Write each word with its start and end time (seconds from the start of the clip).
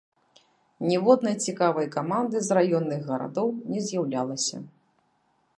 Ніводнай 0.91 1.35
цікавай 1.49 1.89
каманды 1.97 2.37
з 2.47 2.59
раённых 2.59 3.01
гарадоў 3.13 3.55
не 3.75 3.79
з'яўлялася. 3.91 4.57